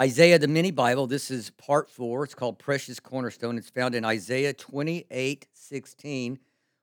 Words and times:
Isaiah, 0.00 0.38
the 0.38 0.48
mini 0.48 0.70
Bible, 0.70 1.06
this 1.06 1.30
is 1.30 1.50
part 1.50 1.90
four. 1.90 2.24
It's 2.24 2.34
called 2.34 2.58
Precious 2.58 2.98
Cornerstone. 2.98 3.58
It's 3.58 3.68
found 3.68 3.94
in 3.94 4.06
Isaiah 4.06 4.54
28 4.54 5.46
16, 5.52 6.38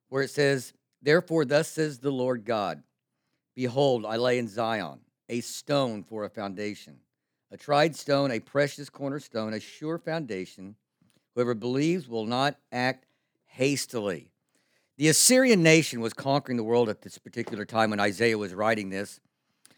where 0.09 0.23
it 0.23 0.29
says, 0.29 0.73
Therefore, 1.01 1.43
thus 1.43 1.67
says 1.69 1.99
the 1.99 2.11
Lord 2.11 2.45
God 2.45 2.83
Behold, 3.55 4.05
I 4.05 4.17
lay 4.17 4.37
in 4.37 4.47
Zion 4.47 4.99
a 5.27 5.41
stone 5.41 6.03
for 6.03 6.23
a 6.23 6.29
foundation, 6.29 6.97
a 7.51 7.57
tried 7.57 7.95
stone, 7.95 8.30
a 8.32 8.39
precious 8.39 8.89
cornerstone, 8.89 9.54
a 9.54 9.60
sure 9.60 9.98
foundation. 9.98 10.76
Whoever 11.34 11.55
believes 11.55 12.07
will 12.07 12.26
not 12.26 12.57
act 12.71 13.05
hastily. 13.48 14.32
The 14.98 15.07
Assyrian 15.07 15.64
nation 15.64 16.00
was 16.00 16.14
conquering 16.14 16.57
the 16.57 16.64
world 16.64 16.89
at 16.89 17.02
this 17.02 17.18
particular 17.18 17.66
time 17.66 17.89
when 17.89 18.00
Isaiah 18.00 18.38
was 18.38 18.54
writing 18.54 18.89
this. 18.89 19.20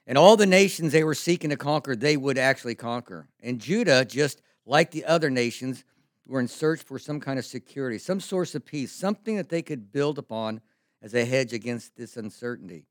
And 0.08 0.18
all 0.18 0.36
the 0.36 0.46
nations 0.46 0.92
they 0.92 1.04
were 1.04 1.14
seeking 1.14 1.52
to 1.52 1.58
conquer, 1.58 1.96
they 1.96 2.18
would 2.18 2.38
actually 2.38 2.76
conquer. 2.76 3.28
And 3.42 3.60
Judah, 3.60 4.04
just 4.04 4.42
like 4.66 4.92
the 4.92 5.06
other 5.06 5.30
nations, 5.30 5.84
were 6.28 6.40
in 6.40 6.48
search 6.48 6.82
for 6.82 6.98
some 6.98 7.20
kind 7.20 7.38
of 7.38 7.46
security, 7.46 7.98
some 7.98 8.20
source 8.20 8.56
of 8.56 8.66
peace, 8.66 8.92
something 8.92 9.36
that 9.36 9.50
they 9.50 9.62
could 9.62 9.92
build 9.92 10.18
upon 10.18 10.62
as 11.02 11.14
a 11.14 11.26
hedge 11.26 11.54
against 11.54 11.96
this 11.98 12.18
uncertainty. 12.18 12.86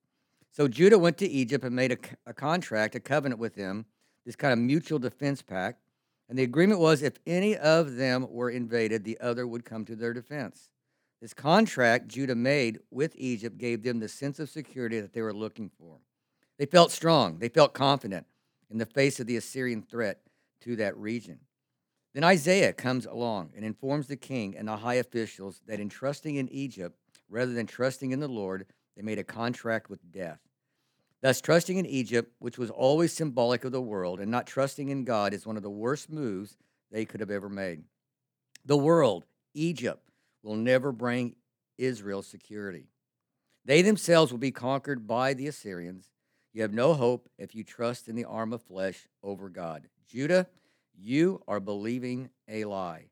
So 0.51 0.69
Judah 0.69 0.99
went 0.99 1.17
to 1.19 1.29
Egypt 1.29 1.65
and 1.65 1.75
made 1.75 1.93
a, 1.93 1.99
a 2.31 2.35
contract, 2.35 2.95
a 2.95 3.01
covenant 3.01 3.41
with 3.41 3.55
them, 3.55 3.87
this 4.27 4.37
kind 4.37 4.53
of 4.53 4.59
mutual 4.59 4.99
defense 4.99 5.43
pact. 5.43 5.81
And 6.29 6.39
the 6.39 6.43
agreement 6.43 6.81
was 6.81 7.03
if 7.03 7.15
any 7.27 7.57
of 7.57 7.97
them 7.97 8.27
were 8.29 8.51
invaded, 8.51 9.05
the 9.05 9.19
other 9.21 9.47
would 9.47 9.65
come 9.65 9.85
to 9.87 9.97
their 9.97 10.13
defense. 10.13 10.71
This 11.21 11.35
contract 11.35 12.09
Judah 12.09 12.35
made 12.35 12.79
with 12.91 13.15
Egypt 13.17 13.59
gave 13.59 13.83
them 13.83 14.01
the 14.01 14.09
sense 14.09 14.39
of 14.39 14.49
security 14.49 15.01
that 15.01 15.13
they 15.13 15.23
were 15.23 15.35
looking 15.35 15.71
for. 15.79 15.99
They 16.61 16.67
felt 16.67 16.93
strong, 16.93 17.39
they 17.39 17.49
felt 17.49 17.73
confident 17.73 18.27
in 18.71 18.77
the 18.77 18.85
face 18.85 19.19
of 19.19 19.27
the 19.27 19.39
Assyrian 19.39 19.81
threat 19.81 20.21
to 20.61 20.77
that 20.77 20.95
region. 20.95 21.39
Then 22.13 22.23
Isaiah 22.23 22.75
comes 22.75 23.07
along 23.07 23.53
and 23.57 23.65
informs 23.65 24.09
the 24.09 24.17
king 24.17 24.55
and 24.59 24.69
the 24.69 24.77
high 24.77 24.97
officials 24.97 25.63
that 25.67 25.81
in 25.81 25.89
trusting 25.89 26.37
in 26.37 26.51
Egypt 26.51 26.99
rather 27.31 27.55
than 27.55 27.67
trusting 27.67 28.11
in 28.11 28.21
the 28.21 28.29
Lord, 28.29 28.67
they 28.95 29.01
made 29.01 29.19
a 29.19 29.25
contract 29.25 29.89
with 29.89 30.13
death. 30.13 30.41
Thus, 31.23 31.41
trusting 31.41 31.79
in 31.79 31.87
Egypt, 31.87 32.31
which 32.41 32.59
was 32.59 32.69
always 32.69 33.15
symbolic 33.15 33.65
of 33.65 33.73
the 33.73 33.81
world, 33.81 34.21
and 34.21 34.31
not 34.31 34.47
trusting 34.47 34.91
in 34.91 35.05
God 35.05 35.33
is 35.33 35.47
one 35.47 35.57
of 35.57 35.63
the 35.63 35.71
worst 35.71 36.11
moves 36.11 36.59
they 36.93 37.07
could 37.07 37.21
have 37.21 37.31
ever 37.31 37.49
made. 37.49 37.85
The 38.67 38.77
world, 38.77 39.25
Egypt, 39.55 40.11
will 40.43 40.57
never 40.57 40.93
bring 40.93 41.37
Israel 41.79 42.21
security. 42.21 42.91
They 43.65 43.81
themselves 43.81 44.31
will 44.31 44.39
be 44.39 44.51
conquered 44.51 45.07
by 45.07 45.33
the 45.33 45.47
Assyrians, 45.47 46.11
you 46.53 46.63
have 46.63 46.73
no 46.73 46.95
hope 46.95 47.29
if 47.39 47.55
you 47.55 47.63
trust 47.63 48.09
in 48.09 48.17
the 48.17 48.25
arm 48.25 48.53
of 48.53 48.63
flesh 48.63 49.07
over 49.23 49.49
God. 49.49 49.89
Judah, 50.09 50.47
you 50.99 51.43
are 51.47 51.61
believing 51.61 52.31
a 52.49 52.65
lie. 52.65 53.07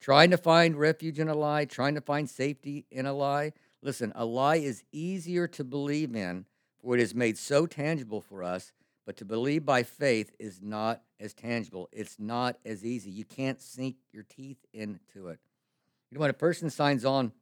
Trying 0.00 0.30
to 0.32 0.36
find 0.36 0.76
refuge 0.76 1.18
in 1.18 1.28
a 1.28 1.34
lie, 1.34 1.64
trying 1.64 1.94
to 1.94 2.00
find 2.00 2.28
safety 2.28 2.84
in 2.90 3.06
a 3.06 3.12
lie. 3.12 3.52
Listen, 3.80 4.12
a 4.14 4.24
lie 4.24 4.56
is 4.56 4.82
easier 4.92 5.46
to 5.48 5.64
believe 5.64 6.14
in, 6.14 6.44
for 6.80 6.94
it 6.94 7.00
is 7.00 7.14
made 7.14 7.38
so 7.38 7.66
tangible 7.66 8.20
for 8.20 8.42
us, 8.42 8.72
but 9.06 9.16
to 9.18 9.24
believe 9.24 9.64
by 9.64 9.82
faith 9.82 10.32
is 10.38 10.60
not 10.60 11.02
as 11.20 11.32
tangible. 11.32 11.88
It's 11.92 12.16
not 12.18 12.58
as 12.66 12.84
easy. 12.84 13.10
You 13.10 13.24
can't 13.24 13.60
sink 13.60 13.96
your 14.12 14.24
teeth 14.24 14.58
into 14.72 15.28
it. 15.28 15.38
You 16.10 16.16
know, 16.16 16.20
when 16.20 16.30
a 16.30 16.34
person 16.34 16.70
signs 16.70 17.04
on 17.04 17.32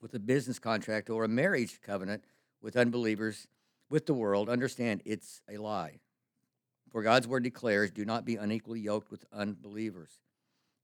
with 0.00 0.14
a 0.14 0.18
business 0.18 0.58
contract 0.58 1.10
or 1.10 1.24
a 1.24 1.28
marriage 1.28 1.80
covenant 1.82 2.24
with 2.60 2.76
unbelievers, 2.76 3.46
with 3.88 4.06
the 4.06 4.14
world, 4.14 4.48
understand 4.48 5.02
it's 5.04 5.40
a 5.48 5.58
lie. 5.58 6.00
For 6.90 7.02
God's 7.02 7.28
word 7.28 7.42
declares, 7.42 7.90
do 7.90 8.04
not 8.04 8.24
be 8.24 8.36
unequally 8.36 8.80
yoked 8.80 9.10
with 9.10 9.24
unbelievers. 9.32 10.20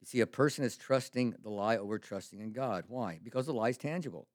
You 0.01 0.07
see, 0.07 0.19
a 0.19 0.27
person 0.27 0.65
is 0.65 0.75
trusting 0.75 1.35
the 1.41 1.49
lie 1.49 1.77
over 1.77 1.97
trusting 1.97 2.39
in 2.39 2.51
God. 2.51 2.85
Why? 2.87 3.19
Because 3.23 3.45
the 3.45 3.53
lie 3.53 3.69
is 3.69 3.77
tangible. 3.77 4.27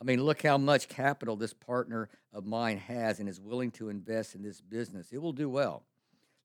I 0.00 0.04
mean, 0.04 0.24
look 0.24 0.42
how 0.42 0.56
much 0.56 0.88
capital 0.88 1.36
this 1.36 1.52
partner 1.52 2.08
of 2.32 2.46
mine 2.46 2.78
has 2.78 3.20
and 3.20 3.28
is 3.28 3.38
willing 3.38 3.70
to 3.72 3.90
invest 3.90 4.34
in 4.34 4.42
this 4.42 4.60
business. 4.60 5.12
It 5.12 5.18
will 5.20 5.34
do 5.34 5.50
well. 5.50 5.82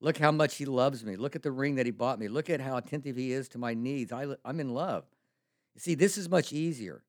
Look 0.01 0.17
how 0.17 0.31
much 0.31 0.57
he 0.57 0.65
loves 0.65 1.05
me. 1.05 1.15
Look 1.15 1.37
at 1.37 1.43
the 1.43 1.51
ring 1.51 1.75
that 1.75 1.85
he 1.85 1.91
bought 1.91 2.19
me. 2.19 2.27
Look 2.27 2.49
at 2.49 2.59
how 2.59 2.75
attentive 2.75 3.15
he 3.15 3.31
is 3.31 3.47
to 3.49 3.57
my 3.57 3.73
needs. 3.73 4.11
I, 4.11 4.27
I'm 4.43 4.59
in 4.59 4.73
love. 4.73 5.05
You 5.73 5.79
see, 5.79 5.95
this 5.95 6.17
is 6.17 6.27
much 6.27 6.51
easier 6.51 7.01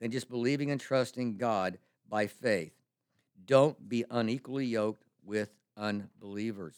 than 0.00 0.10
just 0.10 0.30
believing 0.30 0.70
and 0.70 0.80
trusting 0.80 1.36
God 1.36 1.78
by 2.08 2.26
faith. 2.26 2.72
Don't 3.46 3.88
be 3.88 4.04
unequally 4.10 4.66
yoked 4.66 5.04
with 5.24 5.50
unbelievers. 5.76 6.74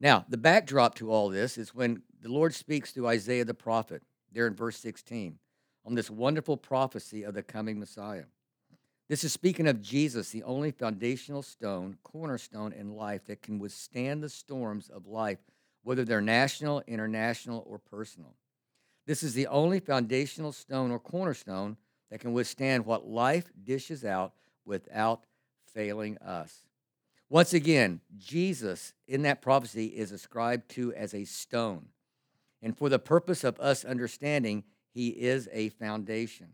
Now, 0.00 0.24
the 0.28 0.36
backdrop 0.36 0.96
to 0.96 1.10
all 1.10 1.28
this 1.28 1.56
is 1.56 1.74
when 1.74 2.02
the 2.20 2.28
Lord 2.28 2.54
speaks 2.54 2.92
to 2.92 3.06
Isaiah 3.06 3.44
the 3.44 3.54
prophet, 3.54 4.02
there 4.32 4.46
in 4.46 4.54
verse 4.54 4.76
16, 4.78 5.38
on 5.86 5.94
this 5.94 6.10
wonderful 6.10 6.56
prophecy 6.56 7.22
of 7.22 7.34
the 7.34 7.42
coming 7.42 7.78
Messiah. 7.78 8.24
This 9.08 9.24
is 9.24 9.32
speaking 9.32 9.68
of 9.68 9.82
Jesus, 9.82 10.30
the 10.30 10.42
only 10.44 10.70
foundational 10.70 11.42
stone, 11.42 11.98
cornerstone 12.02 12.72
in 12.72 12.96
life 12.96 13.26
that 13.26 13.42
can 13.42 13.58
withstand 13.58 14.22
the 14.22 14.28
storms 14.28 14.88
of 14.88 15.06
life, 15.06 15.38
whether 15.82 16.04
they're 16.04 16.20
national, 16.20 16.82
international, 16.86 17.64
or 17.68 17.78
personal. 17.78 18.34
This 19.06 19.22
is 19.22 19.34
the 19.34 19.48
only 19.48 19.80
foundational 19.80 20.52
stone 20.52 20.90
or 20.90 20.98
cornerstone 20.98 21.76
that 22.10 22.20
can 22.20 22.32
withstand 22.32 22.86
what 22.86 23.06
life 23.06 23.50
dishes 23.64 24.04
out 24.04 24.32
without 24.64 25.24
failing 25.74 26.18
us. 26.18 26.66
Once 27.28 27.54
again, 27.54 28.00
Jesus 28.18 28.92
in 29.08 29.22
that 29.22 29.40
prophecy 29.40 29.86
is 29.86 30.12
ascribed 30.12 30.68
to 30.70 30.92
as 30.94 31.14
a 31.14 31.24
stone. 31.24 31.86
And 32.60 32.76
for 32.76 32.88
the 32.88 32.98
purpose 32.98 33.42
of 33.42 33.58
us 33.58 33.84
understanding, 33.84 34.64
he 34.92 35.08
is 35.08 35.48
a 35.52 35.70
foundation. 35.70 36.48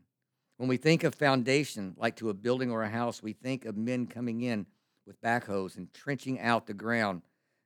When 0.57 0.69
we 0.69 0.77
think 0.77 1.05
of 1.05 1.15
foundation, 1.15 1.95
like 1.97 2.17
to 2.17 2.31
a 2.31 2.35
building 2.35 2.71
or 2.71 2.83
a 2.83 2.89
house, 2.89 3.23
we 3.23 3.33
think 3.33 3.65
of 3.65 3.77
men 3.77 4.07
coming 4.07 4.43
in 4.43 4.67
with 5.07 5.21
backhoes 5.21 5.77
and 5.77 5.93
trenching 5.93 6.41
out 6.41 6.67
the 6.67 6.75
ground. 6.75 7.23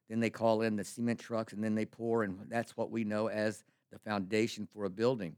Then 0.08 0.20
they 0.20 0.30
call 0.30 0.62
in 0.62 0.76
the 0.76 0.84
cement 0.84 1.18
trucks 1.18 1.52
and 1.52 1.62
then 1.62 1.74
they 1.74 1.86
pour, 1.86 2.22
and 2.22 2.38
that's 2.48 2.76
what 2.76 2.90
we 2.90 3.04
know 3.04 3.28
as 3.28 3.64
the 3.90 3.98
foundation 3.98 4.68
for 4.72 4.84
a 4.84 4.90
building. 4.90 5.36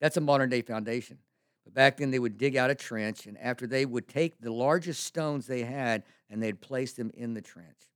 That's 0.00 0.16
a 0.16 0.20
modern 0.20 0.50
day 0.50 0.62
foundation. 0.62 1.18
But 1.64 1.74
back 1.74 1.96
then, 1.96 2.10
they 2.10 2.18
would 2.18 2.38
dig 2.38 2.56
out 2.56 2.70
a 2.70 2.74
trench, 2.74 3.26
and 3.26 3.38
after 3.38 3.66
they 3.66 3.86
would 3.86 4.08
take 4.08 4.40
the 4.40 4.52
largest 4.52 5.04
stones 5.04 5.46
they 5.46 5.62
had 5.62 6.02
and 6.30 6.42
they'd 6.42 6.60
place 6.60 6.92
them 6.92 7.10
in 7.14 7.34
the 7.34 7.40
trench. 7.40 7.90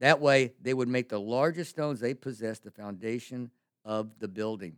That 0.00 0.20
way, 0.20 0.52
they 0.60 0.74
would 0.74 0.88
make 0.88 1.08
the 1.08 1.20
largest 1.20 1.70
stones 1.70 2.00
they 2.00 2.14
possessed 2.14 2.64
the 2.64 2.70
foundation 2.70 3.50
of 3.84 4.18
the 4.18 4.28
building. 4.28 4.76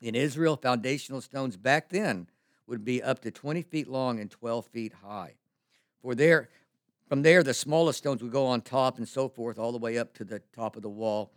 In 0.00 0.14
Israel, 0.14 0.56
foundational 0.56 1.20
stones 1.20 1.56
back 1.56 1.90
then 1.90 2.26
would 2.66 2.84
be 2.84 3.02
up 3.02 3.20
to 3.20 3.30
20 3.30 3.62
feet 3.62 3.88
long 3.88 4.20
and 4.20 4.30
12 4.30 4.66
feet 4.66 4.92
high. 5.04 5.34
For 6.00 6.14
there, 6.14 6.48
from 7.08 7.22
there, 7.22 7.42
the 7.42 7.52
smallest 7.52 7.98
stones 7.98 8.22
would 8.22 8.32
go 8.32 8.46
on 8.46 8.62
top 8.62 8.96
and 8.96 9.06
so 9.06 9.28
forth, 9.28 9.58
all 9.58 9.72
the 9.72 9.78
way 9.78 9.98
up 9.98 10.14
to 10.14 10.24
the 10.24 10.40
top 10.54 10.76
of 10.76 10.82
the 10.82 10.88
wall. 10.88 11.32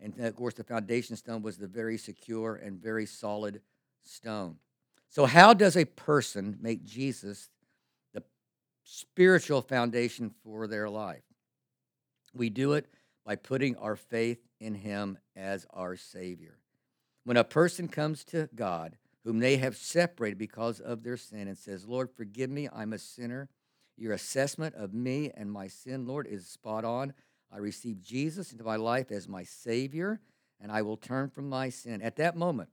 And 0.00 0.18
of 0.18 0.34
course, 0.34 0.54
the 0.54 0.64
foundation 0.64 1.16
stone 1.16 1.42
was 1.42 1.56
the 1.56 1.68
very 1.68 1.96
secure 1.96 2.56
and 2.56 2.82
very 2.82 3.06
solid 3.06 3.62
stone. 4.02 4.56
So, 5.12 5.26
how 5.26 5.52
does 5.52 5.76
a 5.76 5.84
person 5.84 6.56
make 6.62 6.86
Jesus 6.86 7.50
the 8.14 8.22
spiritual 8.82 9.60
foundation 9.60 10.32
for 10.42 10.66
their 10.66 10.88
life? 10.88 11.22
We 12.32 12.48
do 12.48 12.72
it 12.72 12.86
by 13.22 13.36
putting 13.36 13.76
our 13.76 13.94
faith 13.94 14.38
in 14.58 14.74
Him 14.74 15.18
as 15.36 15.66
our 15.70 15.96
Savior. 15.96 16.56
When 17.24 17.36
a 17.36 17.44
person 17.44 17.88
comes 17.88 18.24
to 18.24 18.48
God, 18.54 18.96
whom 19.22 19.38
they 19.38 19.58
have 19.58 19.76
separated 19.76 20.38
because 20.38 20.80
of 20.80 21.02
their 21.02 21.18
sin, 21.18 21.46
and 21.46 21.58
says, 21.58 21.86
Lord, 21.86 22.08
forgive 22.16 22.48
me, 22.48 22.70
I'm 22.72 22.94
a 22.94 22.98
sinner. 22.98 23.50
Your 23.98 24.14
assessment 24.14 24.74
of 24.76 24.94
me 24.94 25.30
and 25.36 25.52
my 25.52 25.68
sin, 25.68 26.06
Lord, 26.06 26.26
is 26.26 26.46
spot 26.46 26.86
on. 26.86 27.12
I 27.52 27.58
receive 27.58 28.00
Jesus 28.00 28.50
into 28.50 28.64
my 28.64 28.76
life 28.76 29.12
as 29.12 29.28
my 29.28 29.44
Savior, 29.44 30.22
and 30.58 30.72
I 30.72 30.80
will 30.80 30.96
turn 30.96 31.28
from 31.28 31.50
my 31.50 31.68
sin. 31.68 32.00
At 32.00 32.16
that 32.16 32.34
moment, 32.34 32.70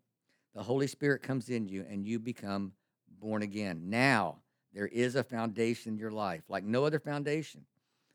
the 0.56 0.64
Holy 0.64 0.88
Spirit 0.88 1.22
comes 1.22 1.50
in 1.50 1.68
you 1.68 1.86
and 1.90 2.06
you 2.06 2.20
become 2.20 2.74
born 3.20 3.42
again. 3.42 3.90
Now, 3.90 4.38
there 4.74 4.88
is 4.88 5.16
a 5.16 5.24
foundation 5.24 5.94
in 5.94 5.98
your 5.98 6.12
life, 6.12 6.44
like 6.50 6.64
no 6.64 6.86
other 6.86 7.00
foundation. 7.00 7.66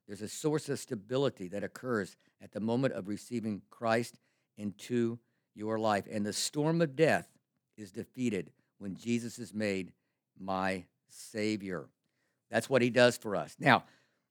There's 0.07 0.23
a 0.23 0.29
source 0.29 0.69
of 0.69 0.79
stability 0.79 1.49
that 1.49 1.65
occurs 1.65 2.17
at 2.43 2.53
the 2.53 2.61
moment 2.61 2.95
of 2.95 3.09
receiving 3.09 3.63
Christ 3.71 4.19
into 4.57 5.19
your 5.55 5.79
life. 5.79 6.05
And 6.11 6.25
the 6.25 6.33
storm 6.33 6.81
of 6.81 6.97
death 6.97 7.29
is 7.77 7.91
defeated 7.91 8.51
when 8.79 8.97
Jesus 8.97 9.39
is 9.39 9.55
made 9.55 9.93
my 10.39 10.85
Savior. 11.09 11.87
That's 12.51 12.69
what 12.69 12.83
he 12.83 12.91
does 12.91 13.17
for 13.17 13.35
us. 13.35 13.57
Now, 13.59 13.85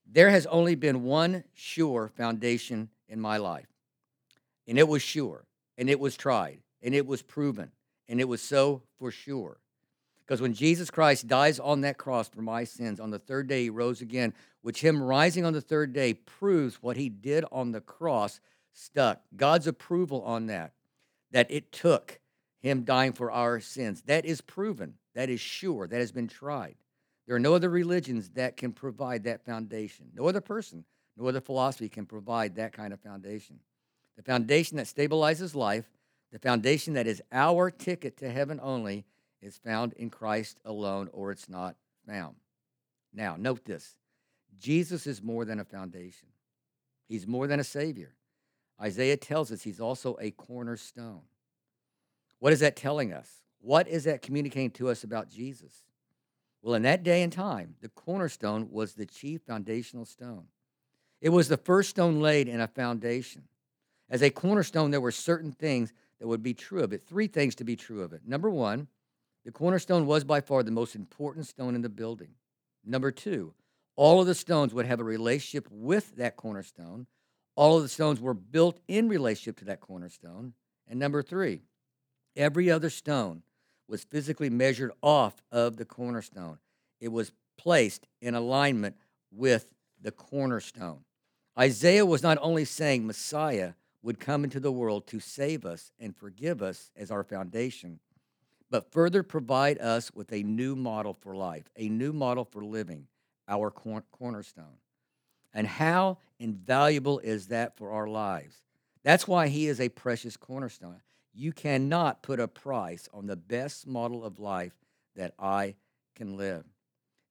there 0.06 0.30
has 0.30 0.46
only 0.46 0.74
been 0.74 1.02
one 1.02 1.44
sure 1.54 2.08
foundation 2.08 2.90
in 3.08 3.20
my 3.20 3.38
life, 3.38 3.68
and 4.68 4.78
it 4.78 4.86
was 4.86 5.02
sure, 5.02 5.46
and 5.78 5.88
it 5.88 5.98
was 5.98 6.16
tried, 6.16 6.60
and 6.82 6.94
it 6.94 7.06
was 7.06 7.22
proven, 7.22 7.70
and 8.08 8.20
it 8.20 8.28
was 8.28 8.42
so 8.42 8.82
for 8.98 9.10
sure. 9.10 9.58
Because 10.24 10.40
when 10.40 10.54
Jesus 10.54 10.90
Christ 10.90 11.28
dies 11.28 11.60
on 11.60 11.82
that 11.82 11.98
cross 11.98 12.28
for 12.28 12.40
my 12.40 12.64
sins, 12.64 12.98
on 12.98 13.10
the 13.10 13.18
third 13.18 13.46
day 13.46 13.64
he 13.64 13.70
rose 13.70 14.00
again, 14.00 14.32
which 14.62 14.80
him 14.80 15.02
rising 15.02 15.44
on 15.44 15.52
the 15.52 15.60
third 15.60 15.92
day 15.92 16.14
proves 16.14 16.82
what 16.82 16.96
he 16.96 17.10
did 17.10 17.44
on 17.52 17.72
the 17.72 17.80
cross 17.80 18.40
stuck. 18.72 19.20
God's 19.36 19.66
approval 19.66 20.22
on 20.22 20.46
that, 20.46 20.72
that 21.30 21.50
it 21.50 21.72
took 21.72 22.20
him 22.60 22.84
dying 22.84 23.12
for 23.12 23.30
our 23.30 23.60
sins. 23.60 24.02
That 24.06 24.24
is 24.24 24.40
proven. 24.40 24.94
That 25.14 25.28
is 25.28 25.40
sure. 25.40 25.86
That 25.86 26.00
has 26.00 26.12
been 26.12 26.28
tried. 26.28 26.76
There 27.26 27.36
are 27.36 27.40
no 27.40 27.54
other 27.54 27.68
religions 27.68 28.30
that 28.30 28.56
can 28.56 28.72
provide 28.72 29.24
that 29.24 29.44
foundation. 29.44 30.06
No 30.14 30.26
other 30.26 30.40
person, 30.40 30.84
no 31.16 31.26
other 31.26 31.40
philosophy 31.40 31.88
can 31.88 32.06
provide 32.06 32.56
that 32.56 32.72
kind 32.72 32.92
of 32.92 33.00
foundation. 33.00 33.60
The 34.16 34.22
foundation 34.22 34.76
that 34.76 34.86
stabilizes 34.86 35.54
life, 35.54 35.86
the 36.34 36.40
foundation 36.40 36.94
that 36.94 37.06
is 37.06 37.22
our 37.30 37.70
ticket 37.70 38.16
to 38.16 38.28
heaven 38.28 38.58
only, 38.60 39.04
is 39.40 39.56
found 39.56 39.92
in 39.92 40.10
Christ 40.10 40.58
alone, 40.64 41.08
or 41.12 41.30
it's 41.30 41.48
not 41.48 41.76
found. 42.08 42.34
Now, 43.12 43.36
note 43.38 43.64
this 43.64 43.94
Jesus 44.58 45.06
is 45.06 45.22
more 45.22 45.44
than 45.44 45.60
a 45.60 45.64
foundation, 45.64 46.26
He's 47.06 47.24
more 47.24 47.46
than 47.46 47.60
a 47.60 47.64
Savior. 47.64 48.16
Isaiah 48.82 49.16
tells 49.16 49.52
us 49.52 49.62
He's 49.62 49.78
also 49.78 50.16
a 50.20 50.32
cornerstone. 50.32 51.20
What 52.40 52.52
is 52.52 52.58
that 52.60 52.74
telling 52.74 53.12
us? 53.12 53.30
What 53.60 53.86
is 53.86 54.02
that 54.02 54.20
communicating 54.20 54.72
to 54.72 54.88
us 54.88 55.04
about 55.04 55.30
Jesus? 55.30 55.84
Well, 56.62 56.74
in 56.74 56.82
that 56.82 57.04
day 57.04 57.22
and 57.22 57.32
time, 57.32 57.76
the 57.80 57.90
cornerstone 57.90 58.70
was 58.72 58.94
the 58.94 59.06
chief 59.06 59.42
foundational 59.42 60.04
stone. 60.04 60.46
It 61.20 61.28
was 61.28 61.46
the 61.46 61.56
first 61.56 61.90
stone 61.90 62.20
laid 62.20 62.48
in 62.48 62.60
a 62.60 62.66
foundation. 62.66 63.44
As 64.10 64.20
a 64.20 64.30
cornerstone, 64.30 64.90
there 64.90 65.00
were 65.00 65.12
certain 65.12 65.52
things 65.52 65.92
that 66.24 66.28
would 66.28 66.42
be 66.42 66.54
true 66.54 66.82
of 66.82 66.94
it. 66.94 67.02
Three 67.02 67.26
things 67.26 67.54
to 67.56 67.64
be 67.64 67.76
true 67.76 68.00
of 68.00 68.14
it. 68.14 68.22
Number 68.26 68.48
one, 68.48 68.88
the 69.44 69.52
cornerstone 69.52 70.06
was 70.06 70.24
by 70.24 70.40
far 70.40 70.62
the 70.62 70.70
most 70.70 70.96
important 70.96 71.46
stone 71.46 71.74
in 71.74 71.82
the 71.82 71.90
building. 71.90 72.30
Number 72.82 73.10
two, 73.10 73.52
all 73.94 74.22
of 74.22 74.26
the 74.26 74.34
stones 74.34 74.72
would 74.72 74.86
have 74.86 75.00
a 75.00 75.04
relationship 75.04 75.68
with 75.70 76.16
that 76.16 76.36
cornerstone. 76.36 77.08
All 77.56 77.76
of 77.76 77.82
the 77.82 77.90
stones 77.90 78.22
were 78.22 78.32
built 78.32 78.80
in 78.88 79.06
relationship 79.06 79.58
to 79.58 79.66
that 79.66 79.82
cornerstone. 79.82 80.54
And 80.88 80.98
number 80.98 81.22
three, 81.22 81.60
every 82.34 82.70
other 82.70 82.88
stone 82.88 83.42
was 83.86 84.02
physically 84.02 84.48
measured 84.48 84.92
off 85.02 85.42
of 85.52 85.76
the 85.76 85.84
cornerstone. 85.84 86.56
It 87.02 87.08
was 87.08 87.32
placed 87.58 88.06
in 88.22 88.34
alignment 88.34 88.96
with 89.30 89.74
the 90.00 90.10
cornerstone. 90.10 91.04
Isaiah 91.58 92.06
was 92.06 92.22
not 92.22 92.38
only 92.40 92.64
saying 92.64 93.06
Messiah 93.06 93.74
would 94.04 94.20
come 94.20 94.44
into 94.44 94.60
the 94.60 94.70
world 94.70 95.06
to 95.06 95.18
save 95.18 95.64
us 95.64 95.90
and 95.98 96.14
forgive 96.14 96.62
us 96.62 96.90
as 96.94 97.10
our 97.10 97.24
foundation, 97.24 97.98
but 98.70 98.92
further 98.92 99.22
provide 99.22 99.78
us 99.78 100.12
with 100.14 100.30
a 100.30 100.42
new 100.42 100.76
model 100.76 101.14
for 101.14 101.34
life, 101.34 101.70
a 101.76 101.88
new 101.88 102.12
model 102.12 102.44
for 102.44 102.62
living, 102.62 103.06
our 103.48 103.70
cor- 103.70 104.04
cornerstone. 104.12 104.76
And 105.54 105.66
how 105.66 106.18
invaluable 106.38 107.18
is 107.20 107.46
that 107.46 107.78
for 107.78 107.92
our 107.92 108.06
lives? 108.06 108.56
That's 109.04 109.26
why 109.26 109.48
he 109.48 109.68
is 109.68 109.80
a 109.80 109.88
precious 109.88 110.36
cornerstone. 110.36 111.00
You 111.32 111.52
cannot 111.52 112.22
put 112.22 112.40
a 112.40 112.46
price 112.46 113.08
on 113.14 113.26
the 113.26 113.36
best 113.36 113.86
model 113.86 114.22
of 114.22 114.38
life 114.38 114.74
that 115.16 115.32
I 115.38 115.76
can 116.14 116.36
live. 116.36 116.64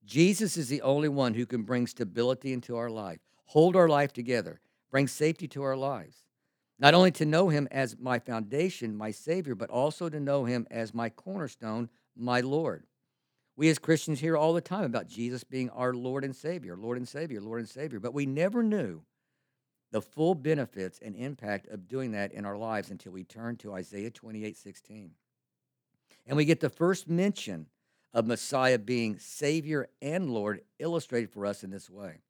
Jesus 0.05 0.57
is 0.57 0.69
the 0.69 0.81
only 0.81 1.09
one 1.09 1.35
who 1.35 1.45
can 1.45 1.61
bring 1.61 1.85
stability 1.85 2.51
into 2.51 2.75
our 2.75 2.89
life, 2.89 3.19
hold 3.45 3.75
our 3.75 3.87
life 3.87 4.11
together, 4.11 4.59
bring 4.89 5.07
safety 5.07 5.47
to 5.49 5.61
our 5.61 5.77
lives. 5.77 6.22
Not 6.79 6.93
only 6.93 7.11
to 7.11 7.25
know 7.25 7.49
him 7.49 7.67
as 7.71 7.97
my 7.99 8.19
foundation, 8.19 8.95
my 8.95 9.11
Savior, 9.11 9.55
but 9.55 9.69
also 9.69 10.09
to 10.09 10.19
know 10.19 10.45
him 10.45 10.67
as 10.71 10.93
my 10.93 11.09
cornerstone, 11.09 11.89
my 12.15 12.41
Lord. 12.41 12.83
We 13.55 13.69
as 13.69 13.77
Christians 13.77 14.19
hear 14.19 14.35
all 14.35 14.53
the 14.53 14.61
time 14.61 14.83
about 14.83 15.07
Jesus 15.07 15.43
being 15.43 15.69
our 15.69 15.93
Lord 15.93 16.23
and 16.23 16.35
Savior, 16.35 16.75
Lord 16.75 16.97
and 16.97 17.07
Savior, 17.07 17.39
Lord 17.39 17.59
and 17.59 17.69
Savior, 17.69 17.99
but 17.99 18.13
we 18.13 18.25
never 18.25 18.63
knew 18.63 19.01
the 19.91 20.01
full 20.01 20.33
benefits 20.33 20.99
and 21.03 21.15
impact 21.15 21.67
of 21.67 21.87
doing 21.87 22.11
that 22.13 22.33
in 22.33 22.45
our 22.45 22.57
lives 22.57 22.89
until 22.89 23.11
we 23.11 23.23
turn 23.23 23.55
to 23.57 23.73
Isaiah 23.73 24.09
28 24.09 24.57
16. 24.57 25.11
And 26.25 26.37
we 26.37 26.45
get 26.45 26.61
the 26.61 26.69
first 26.69 27.07
mention 27.07 27.67
of 28.11 28.25
Messiah 28.25 28.79
being 28.79 29.19
Savior 29.19 29.89
and 30.01 30.31
Lord 30.31 30.61
illustrated 30.79 31.29
for 31.29 31.45
us 31.45 31.63
in 31.63 31.69
this 31.69 31.89
way. 31.89 32.21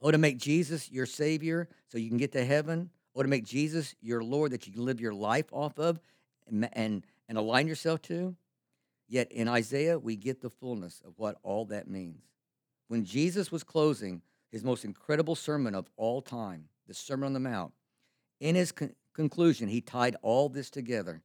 Oh, 0.00 0.12
to 0.12 0.18
make 0.18 0.38
Jesus 0.38 0.90
your 0.92 1.06
Savior 1.06 1.68
so 1.88 1.98
you 1.98 2.08
can 2.08 2.18
get 2.18 2.32
to 2.32 2.44
heaven, 2.44 2.90
or 3.18 3.24
to 3.24 3.28
make 3.28 3.44
Jesus 3.44 3.96
your 4.00 4.22
Lord 4.22 4.52
that 4.52 4.68
you 4.68 4.72
can 4.72 4.84
live 4.84 5.00
your 5.00 5.12
life 5.12 5.46
off 5.50 5.76
of 5.76 5.98
and, 6.46 6.68
and, 6.72 7.04
and 7.28 7.36
align 7.36 7.66
yourself 7.66 8.00
to. 8.02 8.36
Yet 9.08 9.32
in 9.32 9.48
Isaiah, 9.48 9.98
we 9.98 10.14
get 10.14 10.40
the 10.40 10.50
fullness 10.50 11.02
of 11.04 11.14
what 11.16 11.36
all 11.42 11.64
that 11.64 11.90
means. 11.90 12.22
When 12.86 13.04
Jesus 13.04 13.50
was 13.50 13.64
closing 13.64 14.22
his 14.52 14.62
most 14.62 14.84
incredible 14.84 15.34
sermon 15.34 15.74
of 15.74 15.90
all 15.96 16.22
time, 16.22 16.68
the 16.86 16.94
Sermon 16.94 17.26
on 17.26 17.32
the 17.32 17.40
Mount, 17.40 17.72
in 18.38 18.54
his 18.54 18.70
con- 18.70 18.94
conclusion, 19.14 19.66
he 19.66 19.80
tied 19.80 20.14
all 20.22 20.48
this 20.48 20.70
together 20.70 21.20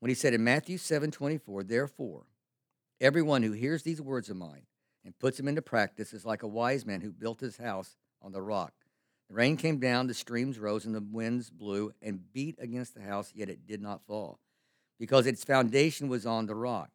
when 0.00 0.10
he 0.10 0.14
said 0.14 0.34
in 0.34 0.44
Matthew 0.44 0.76
7 0.76 1.10
24, 1.10 1.62
Therefore, 1.62 2.26
everyone 3.00 3.42
who 3.42 3.52
hears 3.52 3.84
these 3.84 4.02
words 4.02 4.28
of 4.28 4.36
mine 4.36 4.66
and 5.02 5.18
puts 5.18 5.38
them 5.38 5.48
into 5.48 5.62
practice 5.62 6.12
is 6.12 6.26
like 6.26 6.42
a 6.42 6.46
wise 6.46 6.84
man 6.84 7.00
who 7.00 7.10
built 7.10 7.40
his 7.40 7.56
house 7.56 7.96
on 8.20 8.32
the 8.32 8.42
rock. 8.42 8.74
The 9.32 9.36
rain 9.36 9.56
came 9.56 9.78
down, 9.78 10.08
the 10.08 10.12
streams 10.12 10.58
rose, 10.58 10.84
and 10.84 10.94
the 10.94 11.00
winds 11.00 11.48
blew 11.48 11.94
and 12.02 12.30
beat 12.34 12.56
against 12.58 12.94
the 12.94 13.00
house, 13.00 13.32
yet 13.34 13.48
it 13.48 13.66
did 13.66 13.80
not 13.80 14.04
fall, 14.06 14.38
because 14.98 15.26
its 15.26 15.42
foundation 15.42 16.08
was 16.08 16.26
on 16.26 16.44
the 16.44 16.54
rock. 16.54 16.90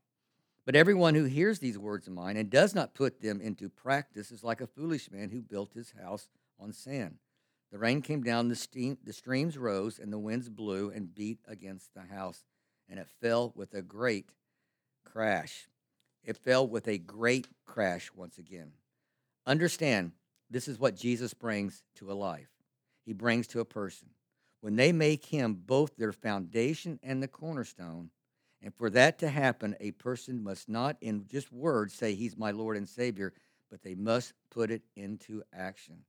But 0.63 0.75
everyone 0.75 1.15
who 1.15 1.23
hears 1.23 1.57
these 1.57 1.79
words 1.79 2.05
of 2.05 2.13
mine 2.13 2.37
and 2.37 2.47
does 2.47 2.75
not 2.75 2.93
put 2.93 3.21
them 3.21 3.41
into 3.41 3.69
practice 3.69 4.29
is 4.29 4.43
like 4.43 4.61
a 4.61 4.67
foolish 4.67 5.09
man 5.09 5.31
who 5.31 5.41
built 5.41 5.73
his 5.73 5.95
house 5.99 6.29
on 6.59 6.73
sand. 6.73 7.17
The 7.71 7.79
rain 7.79 8.03
came 8.03 8.21
down, 8.21 8.49
the, 8.49 8.55
steam, 8.55 8.99
the 9.03 9.13
streams 9.13 9.57
rose, 9.57 9.97
and 9.97 10.13
the 10.13 10.19
winds 10.19 10.47
blew 10.47 10.91
and 10.91 11.15
beat 11.15 11.39
against 11.47 11.95
the 11.95 12.03
house, 12.03 12.43
and 12.87 12.99
it 12.99 13.07
fell 13.19 13.51
with 13.55 13.73
a 13.73 13.81
great 13.81 14.29
crash. 15.03 15.69
It 16.23 16.37
fell 16.37 16.67
with 16.67 16.87
a 16.87 16.99
great 16.99 17.47
crash 17.65 18.11
once 18.15 18.37
again. 18.37 18.73
Understand, 19.47 20.11
this 20.49 20.67
is 20.67 20.79
what 20.79 20.95
Jesus 20.95 21.33
brings 21.33 21.83
to 21.95 22.11
a 22.11 22.13
life, 22.13 22.49
He 23.05 23.13
brings 23.13 23.47
to 23.47 23.59
a 23.59 23.65
person. 23.65 24.09
When 24.61 24.75
they 24.75 24.91
make 24.91 25.25
Him 25.25 25.53
both 25.53 25.95
their 25.95 26.11
foundation 26.11 26.99
and 27.03 27.21
the 27.21 27.27
cornerstone, 27.27 28.09
and 28.61 28.73
for 28.73 28.89
that 28.89 29.19
to 29.19 29.29
happen, 29.29 29.75
a 29.79 29.91
person 29.91 30.43
must 30.43 30.67
not, 30.67 30.97
in 30.99 31.27
just 31.27 31.51
words, 31.51 31.93
say, 31.93 32.15
He's 32.15 32.37
my 32.37 32.51
Lord 32.51 32.75
and 32.75 32.89
Savior, 32.89 33.33
but 33.69 33.83
they 33.83 33.95
must 33.95 34.33
put 34.49 34.71
it 34.71 34.81
into 34.95 35.43
action. 35.53 35.99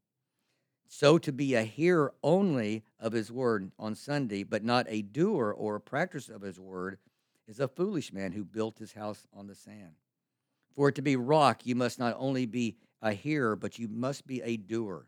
So 0.88 1.18
to 1.18 1.32
be 1.32 1.54
a 1.54 1.62
hearer 1.62 2.14
only 2.22 2.84
of 2.98 3.12
His 3.12 3.30
word 3.30 3.70
on 3.78 3.94
Sunday, 3.94 4.44
but 4.44 4.64
not 4.64 4.86
a 4.88 5.02
doer 5.02 5.54
or 5.56 5.76
a 5.76 5.80
practicer 5.80 6.34
of 6.34 6.40
His 6.40 6.58
word, 6.58 6.98
is 7.48 7.58
a 7.58 7.66
foolish 7.66 8.12
man 8.12 8.32
who 8.32 8.44
built 8.44 8.78
his 8.78 8.92
house 8.92 9.26
on 9.32 9.46
the 9.46 9.54
sand. 9.54 9.94
For 10.76 10.90
it 10.90 10.94
to 10.96 11.02
be 11.02 11.16
rock, 11.16 11.62
you 11.64 11.74
must 11.74 11.98
not 11.98 12.14
only 12.18 12.46
be 12.46 12.76
a 13.00 13.12
hearer, 13.12 13.56
but 13.56 13.78
you 13.78 13.88
must 13.88 14.26
be 14.26 14.42
a 14.42 14.56
doer. 14.56 15.06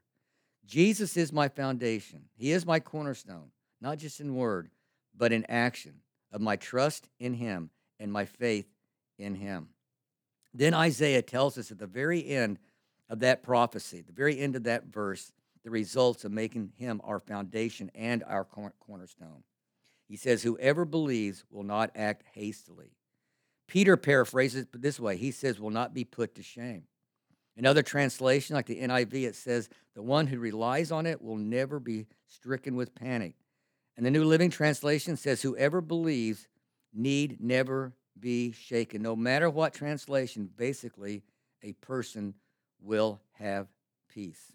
Jesus 0.67 1.17
is 1.17 1.33
my 1.33 1.49
foundation. 1.49 2.27
He 2.37 2.53
is 2.53 2.67
my 2.67 2.81
cornerstone, 2.81 3.51
not 3.81 3.99
just 3.99 4.21
in 4.21 4.35
word, 4.35 4.71
but 5.17 5.33
in 5.33 5.45
action 5.49 5.95
of 6.33 6.41
my 6.41 6.57
trust 6.57 7.09
in 7.19 7.35
him 7.35 7.71
and 7.99 8.13
my 8.13 8.25
faith 8.25 8.67
in 9.19 9.35
him. 9.35 9.69
Then 10.55 10.75
Isaiah 10.75 11.23
tells 11.23 11.59
us 11.59 11.71
at 11.71 11.79
the 11.79 11.87
very 11.87 12.27
end 12.27 12.59
of 13.09 13.21
that 13.21 13.43
prophecy, 13.43 14.03
the 14.03 14.13
very 14.13 14.39
end 14.39 14.57
of 14.57 14.65
that 14.65 14.87
verse, 14.87 15.33
the 15.65 15.71
results 15.71 16.25
of 16.25 16.33
making 16.33 16.73
him 16.77 17.01
our 17.05 17.19
foundation 17.19 17.91
and 17.95 18.25
our 18.25 18.45
cornerstone. 18.45 19.43
He 20.09 20.17
says, 20.17 20.43
Whoever 20.43 20.85
believes 20.85 21.45
will 21.51 21.63
not 21.63 21.91
act 21.95 22.25
hastily. 22.33 22.93
Peter 23.69 23.97
paraphrases 23.97 24.63
it 24.63 24.83
this 24.83 24.99
way 24.99 25.17
He 25.17 25.31
says, 25.31 25.61
Will 25.61 25.71
not 25.71 25.95
be 25.95 26.05
put 26.05 26.35
to 26.37 26.43
shame. 26.43 26.85
In 27.57 27.67
other 27.67 27.83
translation, 27.83 28.55
like 28.55 28.67
the 28.67 28.81
NIV, 28.81 29.25
it 29.25 29.37
says, 29.37 29.69
The 29.95 30.03
one 30.03 30.27
who 30.27 30.39
relies 30.39 30.91
on 30.91 31.07
it 31.07 31.21
will 31.21 31.37
never 31.37 31.79
be 31.79 32.07
stricken 32.27 32.77
with 32.77 32.95
panic. 32.95 33.35
And 33.97 34.07
the 34.07 34.11
New 34.11 34.25
Living 34.25 34.51
Translation 34.51 35.17
says, 35.17 35.43
Whoever 35.43 35.81
believes 35.81 36.49
need 36.93 37.39
never 37.41 37.93
be 38.19 38.53
shaken. 38.53 39.03
No 39.03 39.17
matter 39.17 39.51
what 39.51 39.75
translation, 39.75 40.49
basically, 40.57 41.23
a 41.63 41.73
person 41.75 42.35
will 42.81 43.21
have 43.33 43.69
peace. 44.09 44.53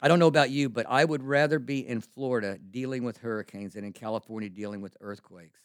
I 0.00 0.08
don't 0.08 0.18
know 0.18 0.28
about 0.28 0.50
you, 0.50 0.68
but 0.68 0.86
I 0.88 1.04
would 1.04 1.22
rather 1.22 1.58
be 1.58 1.86
in 1.86 2.00
Florida 2.00 2.58
dealing 2.70 3.02
with 3.02 3.18
hurricanes 3.18 3.74
than 3.74 3.84
in 3.84 3.92
California 3.92 4.48
dealing 4.48 4.80
with 4.80 4.96
earthquakes. 5.00 5.60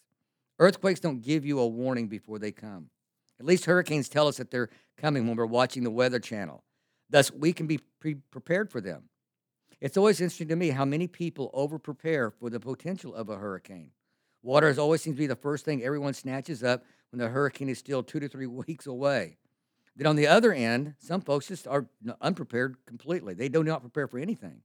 Earthquakes 0.60 1.00
don't 1.00 1.22
give 1.22 1.46
you 1.46 1.60
a 1.60 1.68
warning 1.68 2.08
before 2.08 2.40
they 2.40 2.52
come. 2.52 2.90
At 3.40 3.46
least 3.46 3.66
hurricanes 3.66 4.10
tell 4.10 4.28
us 4.28 4.38
that 4.38 4.52
they're 4.52 4.70
coming 4.98 5.28
when 5.28 5.36
we're 5.36 5.46
watching 5.46 5.84
the 5.84 5.92
Weather 5.92 6.20
Channel. 6.20 6.64
Thus, 7.10 7.32
we 7.32 7.54
can 7.54 7.68
be 7.68 7.80
pre- 8.00 8.16
prepared 8.16 8.72
for 8.72 8.82
them. 8.82 9.04
It's 9.82 9.98
always 9.98 10.22
interesting 10.22 10.48
to 10.48 10.56
me 10.56 10.70
how 10.70 10.86
many 10.86 11.08
people 11.08 11.52
over 11.54 11.78
prepare 11.78 12.32
for 12.32 12.50
the 12.50 12.60
potential 12.60 13.14
of 13.14 13.30
a 13.30 13.36
hurricane. 13.36 13.92
Water 14.42 14.70
is 14.70 14.78
always 14.78 15.02
seems 15.02 15.16
to 15.18 15.22
be 15.22 15.28
the 15.28 15.36
first 15.36 15.66
thing 15.66 15.84
everyone 15.84 16.14
snatches 16.14 16.64
up 16.64 16.86
when 17.12 17.20
the 17.20 17.30
hurricane 17.30 17.70
is 17.70 17.80
still 17.80 18.04
two 18.04 18.20
to 18.20 18.28
three 18.28 18.48
weeks 18.68 18.88
away. 18.88 19.38
Then 19.96 20.08
on 20.08 20.16
the 20.16 20.28
other 20.28 20.54
end, 20.54 20.96
some 20.98 21.22
folks 21.22 21.48
just 21.48 21.68
are 21.68 21.86
unprepared 22.22 22.78
completely. 22.86 23.34
They 23.34 23.50
do 23.50 23.64
not 23.64 23.82
prepare 23.82 24.08
for 24.08 24.20
anything. 24.20 24.62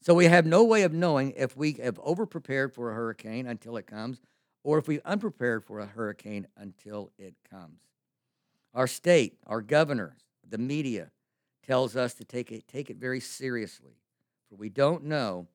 So 0.00 0.14
we 0.14 0.26
have 0.26 0.46
no 0.46 0.62
way 0.62 0.82
of 0.82 0.92
knowing 0.92 1.32
if 1.36 1.56
we 1.56 1.72
have 1.82 1.96
overprepared 1.96 2.74
for 2.74 2.90
a 2.90 2.94
hurricane 2.94 3.46
until 3.46 3.76
it 3.76 3.86
comes, 3.86 4.20
or 4.64 4.78
if 4.78 4.88
we're 4.88 5.00
unprepared 5.04 5.62
for 5.62 5.78
a 5.78 5.86
hurricane 5.86 6.48
until 6.56 7.12
it 7.18 7.34
comes. 7.48 7.80
Our 8.74 8.88
state, 8.88 9.36
our 9.46 9.60
governors, 9.60 10.22
the 10.48 10.58
media 10.58 11.10
tells 11.64 11.94
us 11.94 12.14
to 12.14 12.24
take 12.24 12.50
it, 12.50 12.66
take 12.66 12.90
it 12.90 12.96
very 12.96 13.20
seriously, 13.20 13.98
for 14.48 14.56
we 14.56 14.70
don't 14.70 15.04
know 15.04 15.46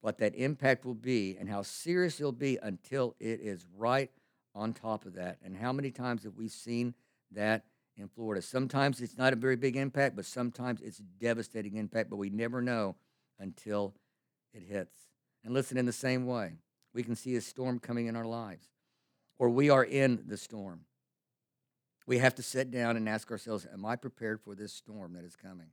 what 0.00 0.18
that 0.18 0.34
impact 0.36 0.84
will 0.84 0.94
be 0.94 1.36
and 1.40 1.48
how 1.48 1.62
serious 1.62 2.20
it'll 2.20 2.30
be 2.30 2.58
until 2.62 3.16
it 3.18 3.40
is 3.40 3.66
right 3.76 4.10
on 4.54 4.72
top 4.72 5.04
of 5.06 5.14
that. 5.14 5.38
And 5.42 5.56
how 5.56 5.72
many 5.72 5.90
times 5.90 6.22
have 6.22 6.36
we 6.36 6.48
seen 6.48 6.94
that 7.32 7.64
in 7.96 8.08
Florida? 8.08 8.40
Sometimes 8.42 9.00
it's 9.00 9.18
not 9.18 9.32
a 9.32 9.36
very 9.36 9.56
big 9.56 9.76
impact, 9.76 10.14
but 10.14 10.24
sometimes 10.24 10.80
it's 10.80 11.00
a 11.00 11.02
devastating 11.20 11.76
impact, 11.76 12.10
but 12.10 12.16
we 12.16 12.30
never 12.30 12.62
know 12.62 12.96
until 13.40 13.94
it 14.52 14.62
hits. 14.62 14.94
And 15.44 15.52
listen, 15.52 15.78
in 15.78 15.86
the 15.86 15.92
same 15.92 16.26
way, 16.26 16.54
we 16.98 17.04
can 17.04 17.14
see 17.14 17.36
a 17.36 17.40
storm 17.40 17.78
coming 17.78 18.08
in 18.08 18.16
our 18.16 18.24
lives, 18.24 18.66
or 19.38 19.48
we 19.50 19.70
are 19.70 19.84
in 19.84 20.24
the 20.26 20.36
storm. 20.36 20.80
We 22.08 22.18
have 22.18 22.34
to 22.34 22.42
sit 22.42 22.72
down 22.72 22.96
and 22.96 23.08
ask 23.08 23.30
ourselves, 23.30 23.68
Am 23.72 23.86
I 23.86 23.94
prepared 23.94 24.40
for 24.40 24.56
this 24.56 24.72
storm 24.72 25.12
that 25.12 25.22
is 25.22 25.36
coming? 25.36 25.68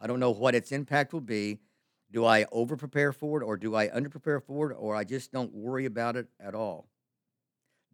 I 0.00 0.06
don't 0.06 0.20
know 0.20 0.30
what 0.30 0.54
its 0.54 0.70
impact 0.70 1.12
will 1.12 1.20
be. 1.20 1.58
Do 2.12 2.24
I 2.24 2.46
over 2.52 2.76
prepare 2.76 3.12
for 3.12 3.42
it, 3.42 3.44
or 3.44 3.56
do 3.56 3.74
I 3.74 3.92
under 3.92 4.08
prepare 4.08 4.38
for 4.38 4.70
it, 4.70 4.76
or 4.78 4.94
I 4.94 5.02
just 5.02 5.32
don't 5.32 5.52
worry 5.52 5.84
about 5.84 6.14
it 6.14 6.28
at 6.38 6.54
all? 6.54 6.86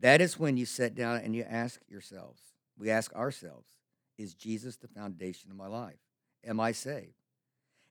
That 0.01 0.21
is 0.21 0.39
when 0.39 0.59
you 0.59 0.67
sit 0.67 0.95
down 0.95 1.23
and 1.25 1.35
you 1.35 1.47
ask 1.49 1.81
yourselves, 1.89 2.43
we 2.77 2.91
ask 2.91 3.15
ourselves, 3.15 3.71
Is 4.19 4.35
Jesus 4.35 4.77
the 4.77 4.89
foundation 4.89 5.51
of 5.51 5.57
my 5.57 5.69
life? 5.69 6.01
Am 6.45 6.61
I 6.61 6.73
saved? 6.73 7.15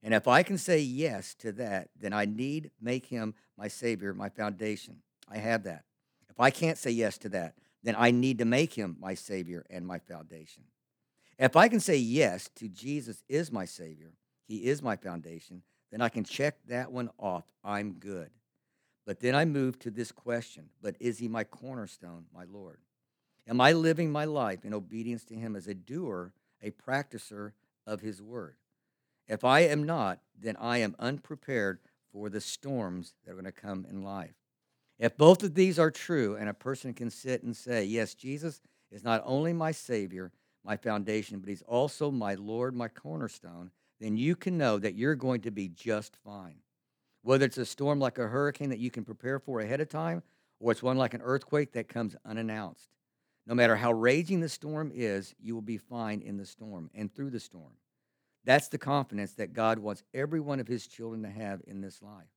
And 0.04 0.14
if 0.14 0.28
I 0.28 0.44
can 0.44 0.58
say 0.58 0.80
yes 0.80 1.34
to 1.36 1.52
that, 1.54 1.90
then 2.00 2.14
I 2.14 2.26
need 2.26 2.72
make 2.80 3.08
him 3.08 3.34
my 3.58 3.68
savior, 3.68 4.14
my 4.14 4.30
foundation. 4.30 4.98
I 5.30 5.38
have 5.38 5.64
that. 5.64 5.84
If 6.30 6.40
I 6.40 6.50
can't 6.52 6.78
say 6.78 6.92
yes 6.92 7.18
to 7.20 7.30
that, 7.30 7.56
then 7.84 7.96
I 7.98 8.12
need 8.12 8.38
to 8.40 8.46
make 8.46 8.74
him 8.74 8.98
my 9.00 9.14
savior 9.14 9.66
and 9.70 9.86
my 9.86 10.00
foundation. 10.00 10.64
If 11.40 11.56
I 11.56 11.68
can 11.68 11.80
say 11.80 11.98
yes 11.98 12.50
to 12.56 12.68
Jesus 12.68 13.24
is 13.28 13.52
my 13.52 13.66
savior, 13.66 14.14
he 14.48 14.66
is 14.66 14.82
my 14.82 14.96
foundation, 14.96 15.62
then 15.92 16.02
I 16.02 16.10
can 16.10 16.24
check 16.24 16.58
that 16.68 16.92
one 16.92 17.10
off. 17.18 17.46
I'm 17.64 17.94
good. 17.94 18.30
But 19.06 19.20
then 19.20 19.36
I 19.36 19.46
move 19.46 19.80
to 19.80 19.92
this 19.92 20.12
question, 20.12 20.70
but 20.82 20.96
is 21.00 21.18
he 21.20 21.28
my 21.28 21.44
cornerstone, 21.44 22.26
my 22.34 22.44
Lord? 22.44 22.80
Am 23.48 23.62
I 23.62 23.72
living 23.72 24.12
my 24.12 24.26
life 24.26 24.66
in 24.66 24.74
obedience 24.74 25.24
to 25.26 25.36
him 25.36 25.56
as 25.56 25.68
a 25.68 25.74
doer, 25.74 26.34
a 26.62 26.72
practicer 26.72 27.54
of 27.86 28.02
his 28.02 28.22
word? 28.22 28.58
If 29.28 29.44
I 29.44 29.62
am 29.62 29.84
not, 29.84 30.20
then 30.40 30.56
I 30.58 30.78
am 30.78 30.96
unprepared 31.00 31.80
for 32.12 32.30
the 32.30 32.42
storms 32.42 33.14
that 33.24 33.32
are 33.32 33.36
going 33.36 33.46
to 33.46 33.52
come 33.52 33.86
in 33.90 34.04
life. 34.04 34.36
If 35.00 35.18
both 35.18 35.44
of 35.44 35.54
these 35.54 35.78
are 35.78 35.92
true, 35.92 36.36
and 36.36 36.50
a 36.50 36.54
person 36.54 36.94
can 36.94 37.10
sit 37.10 37.44
and 37.44 37.56
say, 37.56 37.84
Yes, 37.84 38.14
Jesus 38.14 38.62
is 38.92 39.04
not 39.04 39.22
only 39.26 39.54
my 39.54 39.72
Savior, 39.72 40.32
my 40.64 40.78
foundation, 40.78 41.40
but 41.40 41.50
He's 41.50 41.62
also 41.64 42.10
my 42.10 42.36
Lord, 42.36 42.74
my 42.74 42.88
cornerstone, 42.88 43.72
then 44.00 44.18
you 44.18 44.36
can 44.36 44.58
know 44.58 44.80
that 44.80 44.96
you're 44.96 45.16
going 45.16 45.42
to 45.42 45.52
be 45.52 45.68
just 45.68 46.16
fine. 46.24 46.62
Whether 47.22 47.46
it's 47.46 47.58
a 47.58 47.66
storm 47.66 48.00
like 48.00 48.18
a 48.18 48.28
hurricane 48.28 48.70
that 48.70 48.80
you 48.80 48.90
can 48.90 49.04
prepare 49.04 49.40
for 49.40 49.60
ahead 49.60 49.82
of 49.82 49.90
time, 49.90 50.24
or 50.60 50.72
it's 50.72 50.84
one 50.84 50.98
like 50.98 51.14
an 51.14 51.22
earthquake 51.22 51.74
that 51.74 51.90
comes 51.90 52.16
unannounced. 52.26 52.90
No 53.46 53.54
matter 53.54 53.76
how 53.76 53.92
raging 53.92 54.40
the 54.40 54.50
storm 54.50 54.92
is, 54.94 55.36
you 55.40 55.54
will 55.54 55.62
be 55.62 55.78
fine 55.78 56.22
in 56.22 56.38
the 56.38 56.46
storm 56.46 56.90
and 56.96 57.14
through 57.14 57.30
the 57.30 57.40
storm. 57.40 57.74
That's 58.48 58.70
the 58.70 58.78
confidence 58.78 59.34
that 59.34 59.52
God 59.52 59.78
wants 59.78 60.04
every 60.14 60.40
one 60.40 60.62
of 60.62 60.70
his 60.70 60.88
children 60.88 61.22
to 61.24 61.30
have 61.30 61.62
in 61.68 61.82
this 61.82 62.02
life. 62.02 62.30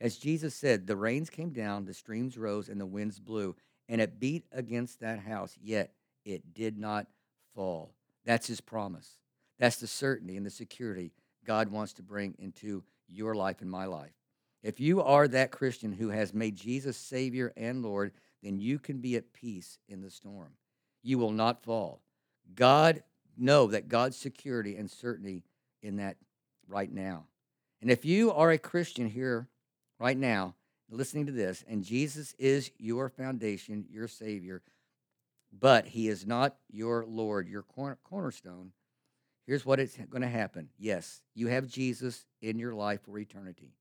As 0.00 0.18
Jesus 0.18 0.56
said, 0.56 0.88
the 0.88 0.96
rains 0.96 1.30
came 1.30 1.50
down, 1.50 1.84
the 1.84 1.94
streams 1.94 2.36
rose, 2.36 2.68
and 2.68 2.80
the 2.80 2.84
winds 2.84 3.20
blew, 3.20 3.54
and 3.88 4.00
it 4.00 4.18
beat 4.18 4.44
against 4.50 4.98
that 5.00 5.20
house, 5.20 5.56
yet 5.62 5.92
it 6.24 6.52
did 6.52 6.76
not 6.76 7.06
fall. 7.54 7.94
That's 8.24 8.48
his 8.48 8.60
promise. 8.60 9.08
That's 9.60 9.76
the 9.76 9.86
certainty 9.86 10.36
and 10.36 10.44
the 10.44 10.50
security 10.50 11.12
God 11.44 11.70
wants 11.70 11.92
to 11.94 12.02
bring 12.02 12.34
into 12.40 12.82
your 13.06 13.36
life 13.36 13.60
and 13.60 13.70
my 13.70 13.84
life. 13.84 14.10
If 14.64 14.80
you 14.80 15.00
are 15.00 15.28
that 15.28 15.52
Christian 15.52 15.92
who 15.92 16.08
has 16.08 16.34
made 16.34 16.56
Jesus 16.56 16.96
Savior 16.96 17.52
and 17.56 17.84
Lord, 17.84 18.10
then 18.42 18.58
you 18.58 18.80
can 18.80 18.98
be 18.98 19.14
at 19.14 19.32
peace 19.32 19.78
in 19.88 20.00
the 20.00 20.10
storm. 20.10 20.54
You 21.04 21.18
will 21.18 21.30
not 21.30 21.62
fall. 21.62 22.00
God 22.56 23.04
know 23.36 23.66
that 23.68 23.88
God's 23.88 24.16
security 24.16 24.76
and 24.76 24.90
certainty 24.90 25.42
in 25.82 25.96
that 25.96 26.16
right 26.68 26.90
now. 26.90 27.26
And 27.80 27.90
if 27.90 28.04
you 28.04 28.32
are 28.32 28.50
a 28.50 28.58
Christian 28.58 29.08
here 29.08 29.48
right 29.98 30.16
now, 30.16 30.54
listening 30.90 31.26
to 31.26 31.32
this, 31.32 31.64
and 31.68 31.84
Jesus 31.84 32.34
is 32.38 32.70
your 32.78 33.08
foundation, 33.08 33.86
your 33.90 34.08
Savior, 34.08 34.62
but 35.52 35.86
He 35.86 36.08
is 36.08 36.26
not 36.26 36.56
your 36.70 37.04
Lord, 37.06 37.48
your 37.48 37.62
cornerstone, 37.62 38.72
here's 39.46 39.66
what 39.66 39.80
is 39.80 39.96
going 40.10 40.22
to 40.22 40.28
happen. 40.28 40.68
Yes, 40.78 41.20
you 41.34 41.48
have 41.48 41.66
Jesus 41.66 42.26
in 42.40 42.58
your 42.58 42.74
life 42.74 43.00
for 43.04 43.18
eternity, 43.18 43.74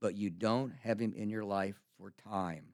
but 0.00 0.14
you 0.14 0.30
don't 0.30 0.72
have 0.82 1.00
Him 1.00 1.12
in 1.14 1.30
your 1.30 1.44
life 1.44 1.80
for 1.98 2.12
time. 2.22 2.64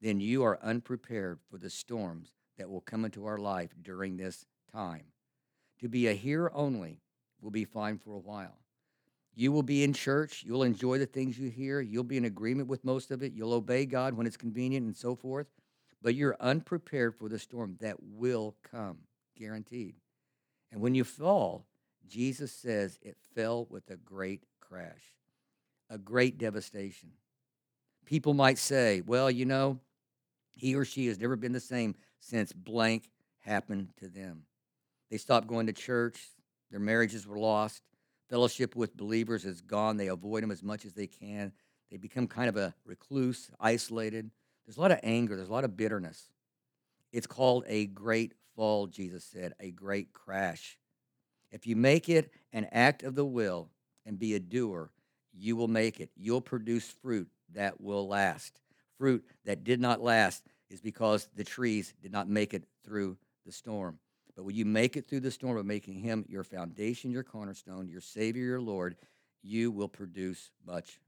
Then 0.00 0.20
you 0.20 0.42
are 0.42 0.58
unprepared 0.62 1.38
for 1.50 1.58
the 1.58 1.70
storms 1.70 2.32
that 2.58 2.68
will 2.68 2.80
come 2.80 3.04
into 3.04 3.26
our 3.26 3.38
life 3.38 3.70
during 3.82 4.16
this 4.16 4.46
time. 4.72 5.04
To 5.80 5.88
be 5.88 6.08
a 6.08 6.12
hearer 6.12 6.50
only 6.54 7.00
will 7.40 7.50
be 7.50 7.64
fine 7.64 7.98
for 7.98 8.14
a 8.14 8.18
while. 8.18 8.58
You 9.34 9.52
will 9.52 9.62
be 9.62 9.84
in 9.84 9.92
church. 9.92 10.42
You'll 10.46 10.62
enjoy 10.62 10.98
the 10.98 11.06
things 11.06 11.38
you 11.38 11.50
hear. 11.50 11.80
You'll 11.80 12.04
be 12.04 12.16
in 12.16 12.24
agreement 12.24 12.68
with 12.68 12.84
most 12.84 13.10
of 13.10 13.22
it. 13.22 13.34
You'll 13.34 13.52
obey 13.52 13.84
God 13.84 14.14
when 14.14 14.26
it's 14.26 14.36
convenient 14.36 14.86
and 14.86 14.96
so 14.96 15.14
forth. 15.14 15.46
But 16.02 16.14
you're 16.14 16.36
unprepared 16.40 17.14
for 17.14 17.28
the 17.28 17.38
storm 17.38 17.76
that 17.80 17.96
will 18.02 18.56
come, 18.70 18.98
guaranteed. 19.36 19.96
And 20.72 20.80
when 20.80 20.94
you 20.94 21.04
fall, 21.04 21.66
Jesus 22.08 22.52
says 22.52 22.98
it 23.02 23.16
fell 23.34 23.66
with 23.68 23.90
a 23.90 23.96
great 23.96 24.44
crash, 24.60 25.12
a 25.90 25.98
great 25.98 26.38
devastation. 26.38 27.10
People 28.06 28.34
might 28.34 28.58
say, 28.58 29.02
well, 29.04 29.30
you 29.30 29.44
know, 29.44 29.80
he 30.54 30.74
or 30.74 30.84
she 30.84 31.08
has 31.08 31.18
never 31.18 31.36
been 31.36 31.52
the 31.52 31.60
same 31.60 31.94
since 32.20 32.52
blank 32.52 33.10
happened 33.40 33.88
to 33.98 34.08
them. 34.08 34.42
They 35.10 35.18
stopped 35.18 35.46
going 35.46 35.66
to 35.66 35.72
church. 35.72 36.20
Their 36.70 36.80
marriages 36.80 37.26
were 37.26 37.38
lost. 37.38 37.82
Fellowship 38.28 38.74
with 38.74 38.96
believers 38.96 39.44
is 39.44 39.60
gone. 39.60 39.96
They 39.96 40.08
avoid 40.08 40.42
them 40.42 40.50
as 40.50 40.62
much 40.62 40.84
as 40.84 40.94
they 40.94 41.06
can. 41.06 41.52
They 41.90 41.96
become 41.96 42.26
kind 42.26 42.48
of 42.48 42.56
a 42.56 42.74
recluse, 42.84 43.50
isolated. 43.60 44.30
There's 44.66 44.76
a 44.76 44.80
lot 44.80 44.90
of 44.90 44.98
anger, 45.04 45.36
there's 45.36 45.48
a 45.48 45.52
lot 45.52 45.64
of 45.64 45.76
bitterness. 45.76 46.30
It's 47.12 47.26
called 47.26 47.64
a 47.68 47.86
great 47.86 48.34
fall, 48.56 48.88
Jesus 48.88 49.24
said, 49.24 49.54
a 49.60 49.70
great 49.70 50.12
crash. 50.12 50.78
If 51.52 51.66
you 51.66 51.76
make 51.76 52.08
it 52.08 52.30
an 52.52 52.66
act 52.72 53.04
of 53.04 53.14
the 53.14 53.24
will 53.24 53.70
and 54.04 54.18
be 54.18 54.34
a 54.34 54.40
doer, 54.40 54.90
you 55.32 55.54
will 55.54 55.68
make 55.68 56.00
it. 56.00 56.10
You'll 56.16 56.40
produce 56.40 56.88
fruit 56.88 57.28
that 57.54 57.80
will 57.80 58.08
last. 58.08 58.60
Fruit 58.98 59.24
that 59.44 59.62
did 59.62 59.80
not 59.80 60.02
last 60.02 60.42
is 60.68 60.80
because 60.80 61.28
the 61.36 61.44
trees 61.44 61.94
did 62.02 62.10
not 62.10 62.28
make 62.28 62.54
it 62.54 62.64
through 62.84 63.16
the 63.44 63.52
storm. 63.52 63.98
But 64.36 64.44
when 64.44 64.54
you 64.54 64.66
make 64.66 64.96
it 64.96 65.08
through 65.08 65.20
the 65.20 65.30
storm 65.30 65.56
of 65.56 65.64
making 65.64 65.94
him 65.94 66.24
your 66.28 66.44
foundation, 66.44 67.10
your 67.10 67.24
cornerstone, 67.24 67.88
your 67.88 68.02
Savior, 68.02 68.44
your 68.44 68.60
Lord, 68.60 68.96
you 69.42 69.70
will 69.70 69.88
produce 69.88 70.50
much. 70.66 71.00